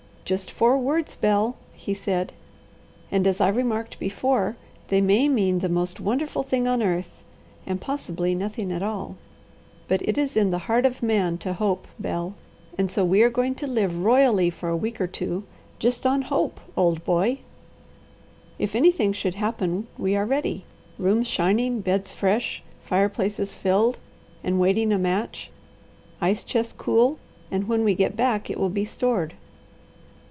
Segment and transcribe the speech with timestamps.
[0.23, 2.31] "Just four words, Bel," he said.
[3.11, 4.55] "And, as I remarked before,
[4.87, 7.21] they may mean the most wonderful thing on earth,
[7.67, 9.17] and possibly nothing at all.
[9.89, 12.33] But it is in the heart of man to hope, Bel,
[12.77, 15.43] and so we are going to live royally for a week or two,
[15.79, 17.39] just on hope, old boy.
[18.57, 20.63] If anything should happen, we are ready,
[20.97, 23.99] rooms shining, beds fresh, fireplaces filled
[24.45, 25.51] and waiting a match,
[26.21, 27.19] ice chest cool,
[27.51, 29.33] and when we get back it will be stored.